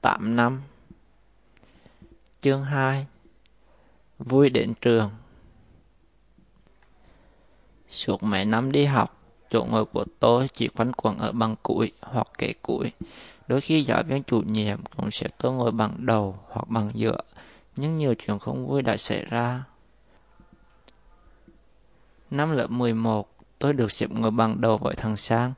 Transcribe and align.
8 0.00 0.36
năm 0.36 0.62
Chương 2.40 2.64
2 2.64 3.06
Vui 4.18 4.50
đến 4.50 4.72
trường 4.80 5.10
Suốt 7.88 8.22
mấy 8.22 8.44
năm 8.44 8.72
đi 8.72 8.84
học, 8.84 9.16
chỗ 9.50 9.64
ngồi 9.64 9.84
của 9.84 10.04
tôi 10.20 10.48
chỉ 10.52 10.68
quanh 10.68 10.92
quẩn 10.92 11.18
ở 11.18 11.32
bằng 11.32 11.56
củi 11.62 11.92
hoặc 12.00 12.26
kệ 12.38 12.52
củi. 12.62 12.92
Đôi 13.48 13.60
khi 13.60 13.82
giáo 13.82 14.02
viên 14.02 14.22
chủ 14.22 14.42
nhiệm 14.46 14.78
cũng 14.96 15.10
sẽ 15.10 15.28
tôi 15.38 15.52
ngồi 15.52 15.72
bằng 15.72 15.94
đầu 15.98 16.38
hoặc 16.48 16.68
bằng 16.68 16.90
giữa, 16.94 17.20
nhưng 17.76 17.96
nhiều 17.96 18.14
chuyện 18.18 18.38
không 18.38 18.66
vui 18.66 18.82
đã 18.82 18.96
xảy 18.96 19.24
ra. 19.24 19.64
Năm 22.30 22.56
lớp 22.56 22.70
11, 22.70 23.28
tôi 23.58 23.72
được 23.72 23.92
xếp 23.92 24.10
ngồi 24.10 24.30
bằng 24.30 24.60
đầu 24.60 24.78
với 24.78 24.94
thằng 24.94 25.16
Sang. 25.16 25.52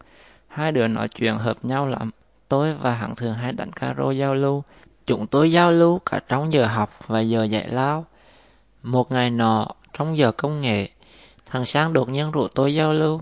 Hai 0.49 0.73
đứa 0.73 0.89
nói 0.89 1.09
chuyện 1.09 1.35
hợp 1.35 1.65
nhau 1.65 1.87
lắm. 1.87 2.11
Tôi 2.51 2.75
và 2.75 2.95
hắn 2.95 3.15
thường 3.15 3.35
hay 3.35 3.53
đánh 3.53 3.73
caro 3.73 4.11
giao 4.11 4.35
lưu. 4.35 4.63
Chúng 5.07 5.27
tôi 5.27 5.53
giao 5.53 5.73
lưu 5.73 5.99
cả 6.07 6.21
trong 6.29 6.53
giờ 6.53 6.67
học 6.67 6.91
và 7.07 7.21
giờ 7.21 7.45
dạy 7.45 7.69
lao. 7.69 8.07
Một 8.83 9.13
ngày 9.13 9.31
nọ, 9.31 9.69
trong 9.93 10.19
giờ 10.19 10.33
công 10.33 10.61
nghệ, 10.61 10.89
thằng 11.47 11.65
Sang 11.65 11.93
đột 11.93 12.09
nhiên 12.09 12.31
rủ 12.31 12.49
tôi 12.49 12.75
giao 12.75 12.93
lưu. 12.93 13.21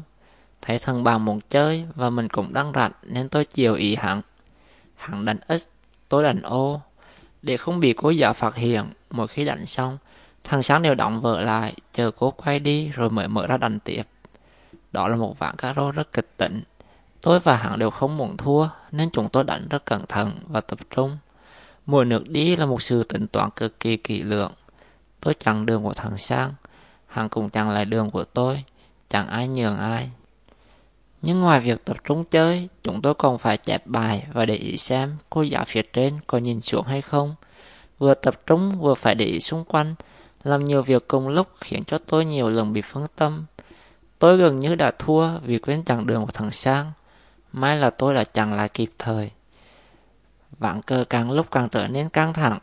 Thấy 0.63 0.79
thằng 0.79 1.05
bạn 1.05 1.25
muốn 1.25 1.41
chơi 1.49 1.87
và 1.95 2.11
mình 2.11 2.29
cũng 2.29 2.53
đang 2.53 2.73
rảnh 2.75 2.93
nên 3.03 3.29
tôi 3.29 3.45
chiều 3.45 3.75
ý 3.75 3.97
hắn. 3.97 4.23
Hắn 4.97 5.25
đánh 5.25 5.39
X, 5.49 5.63
tôi 6.09 6.23
đánh 6.23 6.43
ô. 6.43 6.81
Để 7.43 7.57
không 7.57 7.81
bị 7.81 7.93
cô 7.93 8.11
giáo 8.11 8.33
phát 8.33 8.55
hiện, 8.55 8.85
mỗi 9.11 9.29
khi 9.29 9.45
đánh 9.45 9.67
xong, 9.67 9.99
thằng 10.45 10.63
Sáng 10.63 10.83
đều 10.83 10.95
đóng 10.95 11.21
vợ 11.21 11.41
lại, 11.41 11.75
chờ 11.93 12.11
cô 12.11 12.31
quay 12.31 12.59
đi 12.59 12.89
rồi 12.89 13.11
mới 13.11 13.29
mở 13.29 13.47
ra 13.47 13.57
đánh 13.57 13.79
tiếp. 13.81 14.03
Đó 14.93 15.09
là 15.09 15.17
một 15.17 15.39
ván 15.39 15.57
caro 15.57 15.93
rất 15.93 16.13
kịch 16.13 16.37
tính. 16.37 16.63
Tôi 17.21 17.41
và 17.41 17.57
hắn 17.57 17.79
đều 17.79 17.91
không 17.91 18.17
muốn 18.17 18.37
thua, 18.37 18.69
nên 18.93 19.11
chúng 19.11 19.29
tôi 19.29 19.45
đánh 19.45 19.67
rất 19.71 19.85
cẩn 19.85 20.07
thận 20.07 20.33
và 20.49 20.61
tập 20.61 20.79
trung. 20.91 21.19
Mỗi 21.87 22.05
nước 22.05 22.29
đi 22.29 22.57
là 22.57 22.67
một 22.67 22.83
sự 22.83 23.03
tính 23.03 23.27
toán 23.27 23.51
cực 23.51 23.81
kỳ 23.81 23.97
kỹ 23.97 24.23
lưỡng. 24.23 24.53
Tôi 25.21 25.35
chặn 25.35 25.67
đường 25.67 25.83
của 25.83 25.95
thằng 25.95 26.19
Sang, 26.19 26.55
hắn 27.07 27.29
cũng 27.29 27.51
chặn 27.51 27.71
lại 27.71 27.85
đường 27.85 28.11
của 28.11 28.25
tôi, 28.25 28.65
chẳng 29.09 29.29
ai 29.29 29.49
nhường 29.49 29.79
ai. 29.79 30.11
Nhưng 31.23 31.41
ngoài 31.41 31.61
việc 31.61 31.85
tập 31.85 31.97
trung 32.05 32.25
chơi, 32.25 32.69
chúng 32.83 33.03
tôi 33.03 33.15
còn 33.15 33.39
phải 33.39 33.57
chép 33.57 33.87
bài 33.87 34.27
và 34.33 34.47
để 34.47 34.55
ý 34.55 34.77
xem 34.77 35.17
cô 35.31 35.43
giáo 35.43 35.65
phía 35.67 35.83
trên 35.93 36.19
có 36.27 36.39
nhìn 36.39 36.61
xuống 36.61 36.87
hay 36.87 37.03
không. 37.03 37.35
Vừa 37.99 38.15
tập 38.15 38.41
trung 38.47 38.79
vừa 38.81 38.95
phải 38.95 39.15
để 39.15 39.25
ý 39.25 39.41
xung 39.41 39.65
quanh, 39.65 39.95
làm 40.45 40.65
nhiều 40.65 40.83
việc 40.83 41.09
cùng 41.09 41.29
lúc 41.29 41.49
khiến 41.61 41.85
cho 41.85 41.99
tôi 41.99 42.25
nhiều 42.25 42.51
lần 42.51 42.73
bị 42.73 42.83
phân 42.83 43.07
tâm. 43.17 43.45
Tôi 44.19 44.37
gần 44.37 44.61
như 44.61 44.75
đã 44.75 44.91
thua 44.99 45.39
vì 45.39 45.59
quên 45.59 45.85
chặng 45.85 46.07
đường 46.07 46.25
của 46.25 46.33
thằng 46.33 46.51
Sang. 46.51 46.93
May 47.61 47.77
là 47.77 47.91
tôi 47.91 48.15
đã 48.15 48.25
chặn 48.25 48.53
lại 48.53 48.69
kịp 48.69 48.91
thời. 48.99 49.31
Vạn 50.59 50.83
cơ 50.83 51.05
càng 51.11 51.31
lúc 51.31 51.47
càng 51.51 51.69
trở 51.69 51.89
nên 51.89 52.09
căng 52.09 52.33
thẳng. 52.33 52.59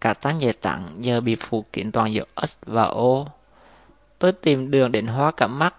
Cả 0.00 0.14
trang 0.14 0.40
giấy 0.40 0.54
trắng 0.62 0.96
giờ 0.98 1.20
bị 1.20 1.36
phủ 1.36 1.64
kín 1.72 1.92
toàn 1.92 2.12
giữa 2.12 2.24
S 2.46 2.56
và 2.66 2.84
O. 2.84 3.24
Tôi 4.18 4.32
tìm 4.32 4.70
đường 4.70 4.92
đến 4.92 5.06
hóa 5.06 5.32
cả 5.32 5.46
mắt. 5.46 5.74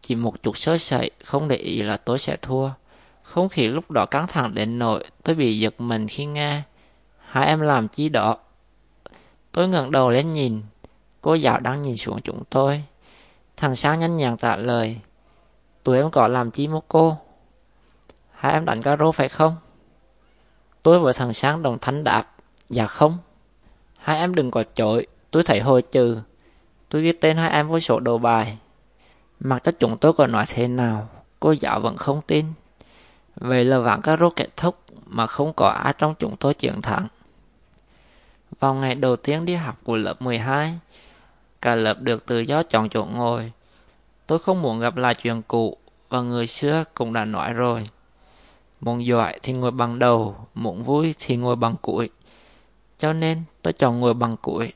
Chỉ 0.00 0.14
một 0.14 0.42
chút 0.42 0.56
sơ 0.56 0.78
sẩy, 0.78 1.10
không 1.24 1.48
để 1.48 1.56
ý 1.56 1.82
là 1.82 1.96
tôi 1.96 2.18
sẽ 2.18 2.36
thua. 2.36 2.70
Không 3.22 3.48
khí 3.48 3.66
lúc 3.66 3.90
đó 3.90 4.06
căng 4.06 4.26
thẳng 4.26 4.54
đến 4.54 4.78
nỗi 4.78 5.04
tôi 5.22 5.34
bị 5.36 5.58
giật 5.58 5.80
mình 5.80 6.08
khi 6.08 6.24
nghe. 6.24 6.62
Hai 7.18 7.46
em 7.46 7.60
làm 7.60 7.88
chi 7.88 8.08
đó? 8.08 8.36
Tôi 9.52 9.68
ngẩng 9.68 9.90
đầu 9.90 10.10
lên 10.10 10.30
nhìn. 10.30 10.62
Cô 11.20 11.34
giáo 11.34 11.60
đang 11.60 11.82
nhìn 11.82 11.96
xuống 11.96 12.20
chúng 12.24 12.42
tôi. 12.50 12.84
Thằng 13.56 13.76
Sang 13.76 13.98
nhanh 13.98 14.16
nhàng 14.16 14.36
trả 14.36 14.56
lời. 14.56 15.00
Tụi 15.84 15.98
em 15.98 16.10
có 16.10 16.28
làm 16.28 16.50
chi 16.50 16.68
một 16.68 16.84
cô? 16.88 17.18
Hai 18.44 18.52
em 18.52 18.64
đánh 18.64 18.82
caro 18.82 19.12
phải 19.12 19.28
không? 19.28 19.56
Tôi 20.82 21.00
và 21.00 21.12
thằng 21.12 21.32
Sáng 21.32 21.62
đồng 21.62 21.78
thanh 21.78 22.04
đáp. 22.04 22.34
Dạ 22.68 22.86
không. 22.86 23.18
Hai 23.98 24.18
em 24.18 24.34
đừng 24.34 24.50
có 24.50 24.64
chối. 24.74 25.06
Tôi 25.30 25.42
thấy 25.42 25.60
hồi 25.60 25.82
trừ. 25.82 26.20
Tôi 26.88 27.02
ghi 27.02 27.12
tên 27.12 27.36
hai 27.36 27.50
em 27.50 27.68
với 27.68 27.80
sổ 27.80 28.00
đồ 28.00 28.18
bài. 28.18 28.58
Mặc 29.40 29.64
cho 29.64 29.72
chúng 29.72 29.98
tôi 29.98 30.12
có 30.12 30.26
nói 30.26 30.44
thế 30.48 30.68
nào, 30.68 31.08
cô 31.40 31.52
giáo 31.52 31.80
vẫn 31.80 31.96
không 31.96 32.20
tin. 32.26 32.46
Vậy 33.36 33.64
là 33.64 33.78
ván 33.78 34.02
caro 34.02 34.30
kết 34.30 34.48
thúc 34.56 34.78
mà 35.06 35.26
không 35.26 35.52
có 35.52 35.68
ai 35.68 35.94
trong 35.98 36.14
chúng 36.18 36.36
tôi 36.36 36.54
chiến 36.54 36.82
thắng. 36.82 37.06
Vào 38.60 38.74
ngày 38.74 38.94
đầu 38.94 39.16
tiên 39.16 39.44
đi 39.44 39.54
học 39.54 39.76
của 39.84 39.96
lớp 39.96 40.22
12, 40.22 40.78
cả 41.60 41.74
lớp 41.74 42.00
được 42.00 42.26
tự 42.26 42.40
do 42.40 42.62
chọn 42.62 42.88
chỗ 42.88 43.04
ngồi. 43.04 43.52
Tôi 44.26 44.38
không 44.38 44.62
muốn 44.62 44.80
gặp 44.80 44.96
lại 44.96 45.14
chuyện 45.14 45.42
cũ 45.48 45.76
và 46.08 46.20
người 46.20 46.46
xưa 46.46 46.84
cũng 46.94 47.12
đã 47.12 47.24
nói 47.24 47.52
rồi. 47.52 47.88
Muốn 48.84 49.06
giỏi 49.06 49.38
thì 49.42 49.52
ngồi 49.52 49.70
bằng 49.70 49.98
đầu, 49.98 50.36
muốn 50.54 50.82
vui 50.82 51.14
thì 51.18 51.36
ngồi 51.36 51.56
bằng 51.56 51.74
cuối. 51.82 52.10
Cho 52.98 53.12
nên 53.12 53.42
tôi 53.62 53.72
chọn 53.72 54.00
ngồi 54.00 54.14
bằng 54.14 54.36
cuối. 54.42 54.72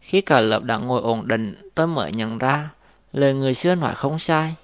Khi 0.00 0.20
cả 0.20 0.40
lớp 0.40 0.62
đã 0.62 0.76
ngồi 0.76 1.02
ổn 1.02 1.28
định, 1.28 1.70
tôi 1.74 1.86
mới 1.86 2.12
nhận 2.12 2.38
ra 2.38 2.70
lời 3.12 3.34
người 3.34 3.54
xưa 3.54 3.74
nói 3.74 3.94
không 3.94 4.18
sai. 4.18 4.54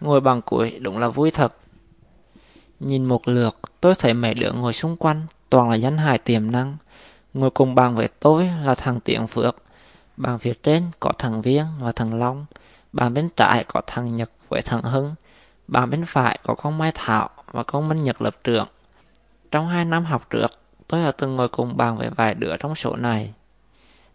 Ngồi 0.00 0.20
bằng 0.20 0.42
cuối 0.42 0.78
đúng 0.80 0.98
là 0.98 1.08
vui 1.08 1.30
thật. 1.30 1.56
Nhìn 2.80 3.04
một 3.04 3.28
lượt, 3.28 3.58
tôi 3.80 3.94
thấy 3.98 4.14
mấy 4.14 4.34
đứa 4.34 4.52
ngồi 4.52 4.72
xung 4.72 4.96
quanh 4.96 5.26
toàn 5.50 5.70
là 5.70 5.76
danh 5.76 5.98
hài 5.98 6.18
tiềm 6.18 6.50
năng. 6.50 6.76
Ngồi 7.34 7.50
cùng 7.50 7.74
bàn 7.74 7.94
với 7.94 8.08
tôi 8.20 8.50
là 8.64 8.74
thằng 8.74 9.00
Tiện 9.00 9.26
Phước. 9.26 9.56
Bàn 10.16 10.38
phía 10.38 10.54
trên 10.62 10.82
có 11.00 11.12
thằng 11.18 11.42
Viên 11.42 11.64
và 11.80 11.92
thằng 11.92 12.14
Long. 12.14 12.46
Bàn 12.92 13.14
bên 13.14 13.28
trái 13.36 13.64
có 13.68 13.82
thằng 13.86 14.16
Nhật 14.16 14.30
với 14.48 14.62
thằng 14.62 14.82
Hưng. 14.82 15.14
Bàn 15.68 15.90
bên 15.90 16.04
phải 16.06 16.38
có 16.42 16.54
con 16.54 16.78
Mai 16.78 16.92
Thảo 16.94 17.30
và 17.52 17.62
con 17.62 17.88
Minh 17.88 18.02
Nhật 18.02 18.22
lập 18.22 18.36
trường 18.44 18.66
Trong 19.50 19.68
hai 19.68 19.84
năm 19.84 20.04
học 20.04 20.30
trước, 20.30 20.50
tôi 20.88 21.04
đã 21.04 21.10
từng 21.10 21.36
ngồi 21.36 21.48
cùng 21.48 21.76
bàn 21.76 21.98
với 21.98 22.10
vài 22.10 22.34
đứa 22.34 22.56
trong 22.56 22.74
số 22.74 22.96
này. 22.96 23.34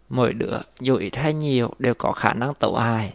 Mỗi 0.08 0.32
đứa, 0.32 0.58
dù 0.80 0.96
ít 0.96 1.16
hay 1.16 1.34
nhiều, 1.34 1.70
đều 1.78 1.94
có 1.94 2.12
khả 2.12 2.34
năng 2.34 2.54
tẩu 2.54 2.76
hài. 2.76 3.12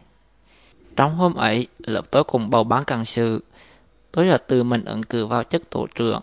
Trong 0.96 1.16
hôm 1.16 1.36
ấy, 1.36 1.68
lớp 1.80 2.02
tôi 2.12 2.24
cùng 2.24 2.50
bầu 2.50 2.64
bán 2.64 2.84
càng 2.86 3.06
sự. 3.06 3.44
Tôi 4.12 4.28
đã 4.28 4.38
tự 4.38 4.64
mình 4.64 4.86
ứng 4.86 5.04
cử 5.04 5.26
vào 5.26 5.44
chức 5.44 5.70
tổ 5.70 5.88
trưởng. 5.96 6.22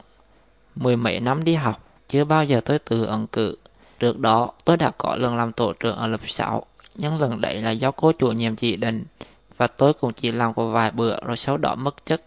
Mười 0.76 0.96
mấy 0.96 1.20
năm 1.20 1.44
đi 1.44 1.54
học, 1.54 1.80
chưa 2.08 2.24
bao 2.24 2.44
giờ 2.44 2.60
tôi 2.64 2.78
tự 2.78 3.06
ứng 3.06 3.26
cử. 3.26 3.56
Trước 3.98 4.18
đó, 4.18 4.50
tôi 4.64 4.76
đã 4.76 4.90
có 4.98 5.16
lần 5.16 5.36
làm 5.36 5.52
tổ 5.52 5.72
trưởng 5.72 5.96
ở 5.96 6.06
lớp 6.06 6.20
6, 6.26 6.66
nhưng 6.94 7.18
lần 7.18 7.40
đấy 7.40 7.62
là 7.62 7.70
do 7.70 7.90
cô 7.90 8.12
chủ 8.12 8.32
nhiệm 8.32 8.56
chỉ 8.56 8.76
định, 8.76 9.04
và 9.56 9.66
tôi 9.66 9.92
cũng 9.92 10.12
chỉ 10.12 10.32
làm 10.32 10.54
có 10.54 10.66
vài 10.66 10.90
bữa 10.90 11.20
rồi 11.24 11.36
sau 11.36 11.56
đó 11.56 11.74
mất 11.74 11.94
chức. 12.06 12.22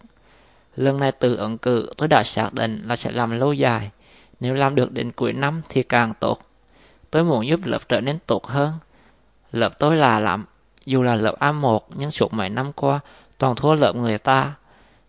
Lần 0.76 1.00
này 1.00 1.12
tự 1.12 1.36
ứng 1.36 1.58
cử, 1.58 1.90
tôi 1.96 2.08
đã 2.08 2.22
xác 2.22 2.54
định 2.54 2.82
là 2.86 2.96
sẽ 2.96 3.10
làm 3.10 3.30
lâu 3.30 3.52
dài. 3.52 3.90
Nếu 4.40 4.54
làm 4.54 4.74
được 4.74 4.92
đến 4.92 5.12
cuối 5.12 5.32
năm 5.32 5.62
thì 5.68 5.82
càng 5.82 6.12
tốt. 6.20 6.38
Tôi 7.10 7.24
muốn 7.24 7.46
giúp 7.46 7.60
lớp 7.64 7.88
trở 7.88 8.00
nên 8.00 8.18
tốt 8.26 8.46
hơn. 8.46 8.72
Lớp 9.52 9.78
tôi 9.78 9.96
là 9.96 10.20
lắm, 10.20 10.44
dù 10.86 11.02
là 11.02 11.14
lớp 11.16 11.36
A1 11.40 11.78
nhưng 11.94 12.10
suốt 12.10 12.32
mấy 12.34 12.48
năm 12.48 12.72
qua 12.72 13.00
toàn 13.38 13.56
thua 13.56 13.74
lớp 13.74 13.92
người 13.96 14.18
ta. 14.18 14.54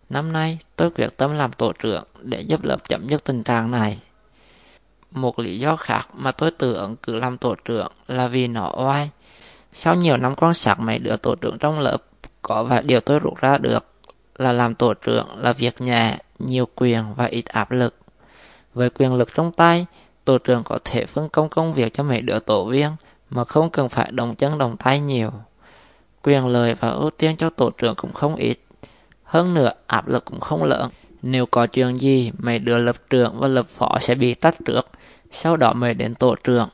Năm 0.08 0.32
nay 0.32 0.58
tôi 0.76 0.90
quyết 0.90 1.16
tâm 1.16 1.32
làm 1.32 1.52
tổ 1.52 1.72
trưởng 1.72 2.04
để 2.22 2.40
giúp 2.40 2.64
lớp 2.64 2.88
chấm 2.88 3.08
dứt 3.08 3.24
tình 3.24 3.42
trạng 3.42 3.70
này. 3.70 3.98
Một 5.10 5.38
lý 5.38 5.58
do 5.58 5.76
khác 5.76 6.08
mà 6.14 6.32
tôi 6.32 6.50
tự 6.50 6.74
ứng 6.74 6.96
cử 6.96 7.18
làm 7.18 7.38
tổ 7.38 7.54
trưởng 7.64 7.92
là 8.08 8.28
vì 8.28 8.48
nó 8.48 8.72
oai. 8.76 9.10
Sau 9.72 9.94
nhiều 9.94 10.16
năm 10.16 10.34
quan 10.34 10.54
sát 10.54 10.80
mấy 10.80 10.98
đứa 10.98 11.16
tổ 11.16 11.34
trưởng 11.34 11.58
trong 11.58 11.80
lớp, 11.80 11.96
có 12.42 12.62
vài 12.62 12.82
điều 12.82 13.00
tôi 13.00 13.18
rút 13.18 13.40
ra 13.40 13.58
được 13.58 13.95
là 14.38 14.52
làm 14.52 14.74
tổ 14.74 14.94
trưởng 14.94 15.26
là 15.38 15.52
việc 15.52 15.80
nhẹ, 15.80 16.18
nhiều 16.38 16.68
quyền 16.74 17.04
và 17.16 17.24
ít 17.24 17.44
áp 17.44 17.70
lực. 17.70 17.96
Với 18.74 18.90
quyền 18.90 19.14
lực 19.14 19.28
trong 19.34 19.52
tay, 19.52 19.86
tổ 20.24 20.38
trưởng 20.38 20.62
có 20.64 20.78
thể 20.84 21.06
phân 21.06 21.28
công 21.28 21.48
công 21.48 21.72
việc 21.72 21.92
cho 21.92 22.02
mấy 22.02 22.20
đứa 22.20 22.38
tổ 22.38 22.64
viên 22.64 22.90
mà 23.30 23.44
không 23.44 23.70
cần 23.70 23.88
phải 23.88 24.10
đồng 24.10 24.34
chân 24.36 24.58
đồng 24.58 24.76
tay 24.76 25.00
nhiều. 25.00 25.30
Quyền 26.22 26.46
lợi 26.46 26.74
và 26.74 26.88
ưu 26.88 27.10
tiên 27.10 27.36
cho 27.36 27.50
tổ 27.50 27.70
trưởng 27.70 27.94
cũng 27.94 28.12
không 28.12 28.34
ít. 28.34 28.58
Hơn 29.24 29.54
nữa, 29.54 29.72
áp 29.86 30.08
lực 30.08 30.24
cũng 30.24 30.40
không 30.40 30.64
lớn. 30.64 30.90
Nếu 31.22 31.46
có 31.46 31.66
chuyện 31.66 31.96
gì, 31.96 32.32
mấy 32.38 32.58
đứa 32.58 32.78
lập 32.78 32.96
trưởng 33.10 33.40
và 33.40 33.48
lập 33.48 33.66
phó 33.66 33.98
sẽ 34.00 34.14
bị 34.14 34.34
tách 34.34 34.54
trước, 34.64 34.88
sau 35.32 35.56
đó 35.56 35.72
mới 35.72 35.94
đến 35.94 36.14
tổ 36.14 36.34
trưởng. 36.44 36.68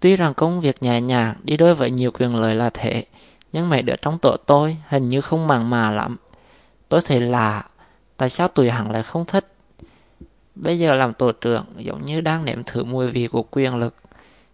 Tuy 0.00 0.16
rằng 0.16 0.34
công 0.34 0.60
việc 0.60 0.82
nhẹ 0.82 1.00
nhàng 1.00 1.34
đi 1.42 1.56
đôi 1.56 1.74
với 1.74 1.90
nhiều 1.90 2.10
quyền 2.10 2.36
lợi 2.36 2.54
là 2.54 2.70
thế, 2.70 3.04
nhưng 3.52 3.68
mấy 3.68 3.82
đứa 3.82 3.96
trong 4.02 4.18
tổ 4.18 4.36
tôi 4.36 4.76
hình 4.88 5.08
như 5.08 5.20
không 5.20 5.46
màng 5.46 5.70
mà 5.70 5.90
lắm. 5.90 6.16
Tôi 6.88 7.00
thấy 7.04 7.20
là 7.20 7.64
tại 8.16 8.30
sao 8.30 8.48
tụi 8.48 8.70
hẳn 8.70 8.90
lại 8.90 9.02
không 9.02 9.24
thích. 9.26 9.52
Bây 10.54 10.78
giờ 10.78 10.94
làm 10.94 11.14
tổ 11.14 11.32
trưởng 11.32 11.64
giống 11.76 12.04
như 12.04 12.20
đang 12.20 12.44
nếm 12.44 12.64
thử 12.64 12.84
mùi 12.84 13.10
vị 13.10 13.26
của 13.26 13.42
quyền 13.50 13.76
lực. 13.76 13.94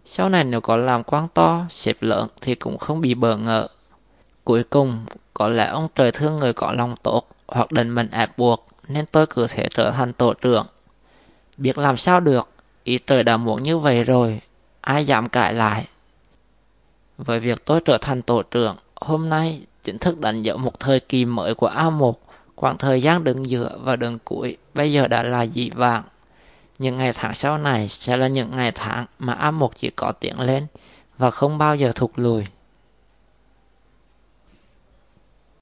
Sau 0.04 0.28
này 0.28 0.44
nếu 0.44 0.60
có 0.60 0.76
làm 0.76 1.04
quan 1.04 1.28
to, 1.34 1.66
xếp 1.70 1.96
lớn 2.00 2.28
thì 2.40 2.54
cũng 2.54 2.78
không 2.78 3.00
bị 3.00 3.14
bờ 3.14 3.36
ngỡ. 3.36 3.68
Cuối 4.44 4.64
cùng, 4.64 5.06
có 5.34 5.48
lẽ 5.48 5.66
ông 5.66 5.88
trời 5.94 6.12
thương 6.12 6.38
người 6.38 6.52
có 6.52 6.72
lòng 6.72 6.94
tốt 7.02 7.28
hoặc 7.46 7.72
định 7.72 7.94
mình 7.94 8.08
ép 8.10 8.38
buộc 8.38 8.66
nên 8.88 9.06
tôi 9.06 9.26
cứ 9.26 9.46
thể 9.46 9.68
trở 9.74 9.90
thành 9.90 10.12
tổ 10.12 10.34
trưởng. 10.34 10.66
Biết 11.56 11.78
làm 11.78 11.96
sao 11.96 12.20
được, 12.20 12.48
ý 12.84 12.98
trời 13.06 13.22
đã 13.22 13.36
muốn 13.36 13.62
như 13.62 13.78
vậy 13.78 14.04
rồi, 14.04 14.40
ai 14.80 15.06
dám 15.06 15.28
cãi 15.28 15.54
lại. 15.54 15.88
Với 17.18 17.40
việc 17.40 17.64
tôi 17.64 17.80
trở 17.84 17.98
thành 18.00 18.22
tổ 18.22 18.42
trưởng, 18.42 18.76
hôm 19.06 19.28
nay 19.28 19.62
chính 19.84 19.98
thức 19.98 20.20
đánh 20.20 20.42
dấu 20.42 20.58
một 20.58 20.80
thời 20.80 21.00
kỳ 21.00 21.24
mới 21.24 21.54
của 21.54 21.68
A1, 21.68 22.12
khoảng 22.56 22.78
thời 22.78 23.02
gian 23.02 23.24
đứng 23.24 23.50
giữa 23.50 23.78
và 23.82 23.96
đứng 23.96 24.18
cuối 24.24 24.56
bây 24.74 24.92
giờ 24.92 25.08
đã 25.08 25.22
là 25.22 25.46
dị 25.46 25.70
vàng. 25.70 26.02
Những 26.78 26.96
ngày 26.96 27.12
tháng 27.14 27.34
sau 27.34 27.58
này 27.58 27.88
sẽ 27.88 28.16
là 28.16 28.28
những 28.28 28.50
ngày 28.50 28.72
tháng 28.74 29.06
mà 29.18 29.34
A1 29.34 29.68
chỉ 29.74 29.90
có 29.90 30.12
tiến 30.12 30.40
lên 30.40 30.66
và 31.18 31.30
không 31.30 31.58
bao 31.58 31.76
giờ 31.76 31.92
thụt 31.94 32.10
lùi. 32.16 32.46